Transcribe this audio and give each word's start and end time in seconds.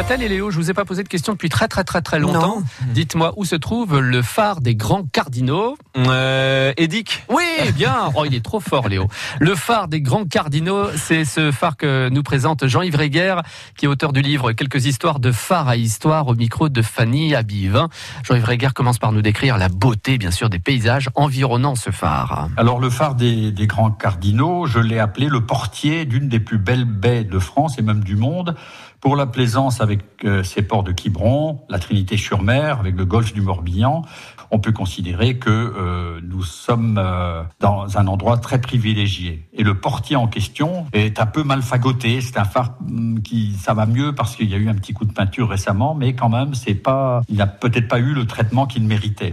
Catel 0.00 0.22
et 0.22 0.28
Léo, 0.28 0.50
je 0.50 0.56
vous 0.56 0.70
ai 0.70 0.72
pas 0.72 0.86
posé 0.86 1.02
de 1.02 1.08
question 1.08 1.34
depuis 1.34 1.50
très 1.50 1.68
très 1.68 1.84
très 1.84 2.00
très 2.00 2.18
longtemps. 2.18 2.62
Dites-moi 2.94 3.34
où 3.36 3.44
se 3.44 3.54
trouve 3.54 4.00
le 4.00 4.22
phare 4.22 4.62
des 4.62 4.74
grands 4.74 5.02
cardinaux? 5.02 5.76
Euh, 5.94 6.72
Edic 6.78 7.22
Oui, 7.28 7.44
bien. 7.74 8.08
Oh, 8.14 8.24
il 8.24 8.34
est 8.34 8.42
trop 8.42 8.60
fort, 8.60 8.88
Léo. 8.88 9.08
Le 9.40 9.54
phare 9.54 9.88
des 9.88 10.00
grands 10.00 10.24
cardinaux, 10.24 10.86
c'est 10.96 11.26
ce 11.26 11.52
phare 11.52 11.76
que 11.76 12.08
nous 12.08 12.22
présente 12.22 12.66
Jean-Yves 12.66 12.96
Réguer, 12.96 13.34
qui 13.76 13.84
est 13.84 13.88
auteur 13.88 14.14
du 14.14 14.22
livre 14.22 14.52
Quelques 14.52 14.86
histoires 14.86 15.20
de 15.20 15.32
phare 15.32 15.68
à 15.68 15.76
histoire 15.76 16.28
au 16.28 16.34
micro 16.34 16.70
de 16.70 16.80
Fanny 16.80 17.34
Abivin. 17.34 17.90
Jean-Yves 18.22 18.44
Réguer 18.46 18.68
commence 18.74 18.98
par 18.98 19.12
nous 19.12 19.20
décrire 19.20 19.58
la 19.58 19.68
beauté, 19.68 20.16
bien 20.16 20.30
sûr, 20.30 20.48
des 20.48 20.60
paysages 20.60 21.10
environnant 21.14 21.74
ce 21.74 21.90
phare. 21.90 22.48
Alors, 22.56 22.80
le 22.80 22.88
phare 22.88 23.16
des, 23.16 23.52
des 23.52 23.66
grands 23.66 23.90
cardinaux, 23.90 24.64
je 24.64 24.78
l'ai 24.78 24.98
appelé 24.98 25.28
le 25.28 25.44
portier 25.44 26.06
d'une 26.06 26.30
des 26.30 26.40
plus 26.40 26.58
belles 26.58 26.86
baies 26.86 27.24
de 27.24 27.38
France 27.38 27.78
et 27.78 27.82
même 27.82 28.02
du 28.02 28.16
monde 28.16 28.56
pour 29.00 29.16
la 29.16 29.26
plaisance 29.26 29.80
avec 29.80 30.00
euh, 30.24 30.42
ses 30.42 30.62
ports 30.62 30.82
de 30.82 30.92
Quiberon, 30.92 31.60
la 31.68 31.78
Trinité-sur-Mer, 31.78 32.80
avec 32.80 32.96
le 32.96 33.04
golfe 33.04 33.32
du 33.32 33.40
Morbihan, 33.40 34.02
on 34.50 34.58
peut 34.58 34.72
considérer 34.72 35.38
que 35.38 35.50
euh, 35.50 36.20
nous 36.22 36.42
sommes 36.42 36.98
euh, 36.98 37.42
dans 37.60 37.98
un 37.98 38.06
endroit 38.06 38.36
très 38.36 38.60
privilégié. 38.60 39.46
Et 39.52 39.62
le 39.62 39.74
portier 39.74 40.16
en 40.16 40.26
question 40.26 40.86
est 40.92 41.20
un 41.20 41.26
peu 41.26 41.44
mal 41.44 41.62
fagoté. 41.62 42.20
C'est 42.20 42.36
un 42.36 42.44
phare 42.44 42.74
mm, 42.80 43.20
qui, 43.20 43.54
ça 43.54 43.74
va 43.74 43.86
mieux 43.86 44.12
parce 44.14 44.36
qu'il 44.36 44.50
y 44.50 44.54
a 44.54 44.58
eu 44.58 44.68
un 44.68 44.74
petit 44.74 44.92
coup 44.92 45.04
de 45.04 45.12
peinture 45.12 45.48
récemment, 45.48 45.94
mais 45.94 46.14
quand 46.14 46.28
même, 46.28 46.54
c'est 46.54 46.74
pas, 46.74 47.22
il 47.28 47.36
n'a 47.36 47.46
peut-être 47.46 47.88
pas 47.88 48.00
eu 48.00 48.12
le 48.12 48.26
traitement 48.26 48.66
qu'il 48.66 48.82
méritait. 48.84 49.32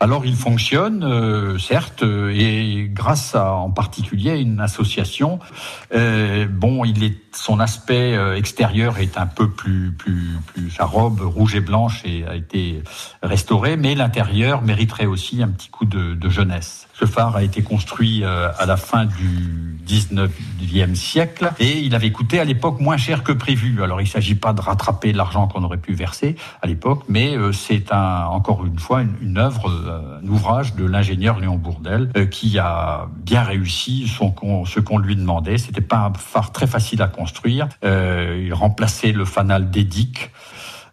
Alors 0.00 0.26
il 0.26 0.34
fonctionne, 0.34 1.04
euh, 1.04 1.58
certes, 1.58 2.02
euh, 2.02 2.32
et 2.34 2.88
grâce 2.92 3.34
à, 3.34 3.54
en 3.54 3.70
particulier 3.70 4.30
à 4.30 4.36
une 4.36 4.60
association. 4.60 5.38
Euh, 5.94 6.46
bon, 6.50 6.84
il 6.84 7.04
est, 7.04 7.16
son 7.32 7.60
aspect 7.60 8.16
extérieur 8.36 8.98
est 8.98 9.18
un 9.18 9.26
peu 9.26 9.50
plus, 9.50 9.92
plus, 9.92 10.36
plus, 10.46 10.70
sa 10.70 10.84
robe 10.84 11.20
rouge 11.20 11.56
et 11.56 11.60
blanche 11.60 12.02
et 12.04 12.24
a 12.26 12.36
été 12.36 12.82
restaurée, 13.22 13.76
mais 13.76 13.94
l'intérieur 13.94 14.62
mériterait 14.62 15.06
aussi 15.06 15.42
un 15.42 15.48
petit 15.48 15.68
coup 15.68 15.84
de, 15.84 16.14
de 16.14 16.28
jeunesse. 16.28 16.86
Ce 16.94 17.06
phare 17.06 17.34
a 17.34 17.42
été 17.42 17.62
construit 17.62 18.22
à 18.24 18.66
la 18.66 18.76
fin 18.76 19.04
du 19.04 19.76
19e 19.84 20.94
siècle 20.94 21.50
et 21.58 21.80
il 21.80 21.96
avait 21.96 22.12
coûté 22.12 22.38
à 22.38 22.44
l'époque 22.44 22.78
moins 22.78 22.96
cher 22.96 23.24
que 23.24 23.32
prévu. 23.32 23.82
Alors 23.82 24.00
il 24.00 24.04
ne 24.04 24.08
s'agit 24.08 24.36
pas 24.36 24.52
de 24.52 24.60
rattraper 24.60 25.12
l'argent 25.12 25.48
qu'on 25.48 25.64
aurait 25.64 25.78
pu 25.78 25.94
verser 25.94 26.36
à 26.62 26.68
l'époque, 26.68 27.02
mais 27.08 27.34
c'est 27.52 27.92
un, 27.92 28.26
encore 28.26 28.64
une 28.64 28.78
fois 28.78 29.02
une, 29.02 29.16
une 29.20 29.38
œuvre 29.38 29.68
un 29.88 30.26
ouvrage 30.26 30.74
de 30.74 30.84
l'ingénieur 30.84 31.38
Léon 31.40 31.56
Bourdel 31.56 32.10
euh, 32.16 32.26
qui 32.26 32.58
a 32.58 33.06
bien 33.16 33.42
réussi 33.42 34.08
ce 34.08 34.80
qu'on 34.80 34.98
lui 34.98 35.16
demandait. 35.16 35.58
C'était 35.58 35.80
pas 35.80 35.98
un 35.98 36.12
phare 36.14 36.52
très 36.52 36.66
facile 36.66 37.02
à 37.02 37.08
construire. 37.08 37.68
Euh, 37.84 38.42
il 38.44 38.54
remplaçait 38.54 39.12
le 39.12 39.24
fanal 39.24 39.70
d'Edic. 39.70 40.30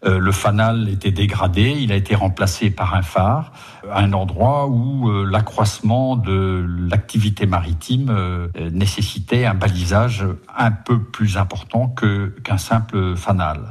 Euh, 0.03 0.17
le 0.17 0.31
fanal 0.31 0.89
était 0.89 1.11
dégradé, 1.11 1.75
il 1.79 1.91
a 1.91 1.95
été 1.95 2.15
remplacé 2.15 2.71
par 2.71 2.95
un 2.95 3.03
phare, 3.03 3.51
à 3.91 3.99
un 3.99 4.13
endroit 4.13 4.67
où 4.67 5.11
l'accroissement 5.23 6.15
de 6.15 6.65
l'activité 6.89 7.45
maritime 7.45 8.49
nécessitait 8.71 9.45
un 9.45 9.53
balisage 9.53 10.25
un 10.57 10.71
peu 10.71 11.03
plus 11.03 11.37
important 11.37 11.87
que 11.87 12.33
qu'un 12.43 12.57
simple 12.57 13.15
fanal. 13.15 13.61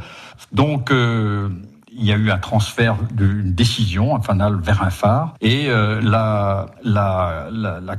Donc 0.53 0.93
il 2.01 2.07
y 2.07 2.13
a 2.13 2.17
eu 2.17 2.31
un 2.31 2.39
transfert 2.39 2.97
d'une 3.13 3.53
décision, 3.53 4.17
un 4.17 4.23
fanal 4.23 4.59
vers 4.61 4.83
un 4.83 4.91
phare, 4.91 5.35
et 5.43 5.67
euh, 5.69 6.01
la, 6.03 6.67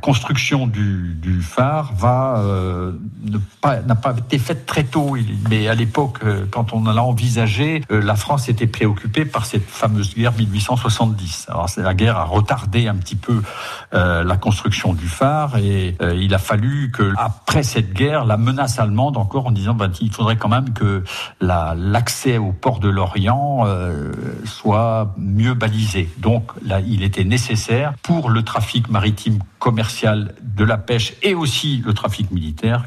construction 0.01 0.65
du, 0.65 1.41
phare 1.41 1.93
euh, 2.03 2.93
n'a 3.63 3.95
pas 3.95 4.15
été 4.17 4.39
faite 4.39 4.65
très 4.65 4.83
tôt. 4.83 5.15
Mais 5.49 5.67
à 5.67 5.75
l'époque, 5.75 6.17
euh, 6.23 6.45
quand 6.49 6.73
on 6.73 6.83
l'a 6.83 7.03
envisagé, 7.03 7.83
la 7.89 8.15
France 8.15 8.49
était 8.49 8.67
préoccupée 8.67 9.25
par 9.25 9.45
cette 9.45 9.67
fameuse 9.67 10.15
guerre 10.15 10.33
1870. 10.33 11.47
Alors 11.49 11.67
la 11.77 11.93
guerre 11.93 12.17
a 12.17 12.25
retardé 12.25 12.87
un 12.87 12.95
petit 12.95 13.15
peu 13.15 13.41
la 13.91 14.37
construction 14.37 14.93
du 14.93 15.07
phare, 15.07 15.57
et 15.57 15.95
il 16.15 16.33
a 16.33 16.39
fallu 16.39 16.91
que 16.91 17.13
après 17.17 17.61
cette 17.61 17.93
guerre, 17.93 18.25
la 18.25 18.37
menace 18.37 18.79
allemande 18.79 19.17
encore 19.17 19.47
en 19.47 19.51
disant, 19.51 19.75
bah, 19.75 19.89
il 20.01 20.11
faudrait 20.11 20.37
quand 20.37 20.49
même 20.49 20.73
que 20.73 21.03
l'accès 21.39 22.37
au 22.37 22.51
port 22.51 22.79
de 22.79 22.89
l'Orient 22.89 23.65
soit 24.45 25.13
mieux 25.17 25.53
balisé. 25.53 26.09
Donc 26.17 26.51
là, 26.63 26.79
il 26.79 27.03
était 27.03 27.23
nécessaire 27.23 27.93
pour 28.03 28.29
le 28.29 28.43
trafic 28.43 28.89
maritime 28.89 29.39
commercial 29.59 30.33
de 30.41 30.63
la 30.63 30.77
pêche 30.77 31.13
et 31.21 31.35
aussi 31.35 31.81
le 31.85 31.93
trafic 31.93 32.31
militaire 32.31 32.79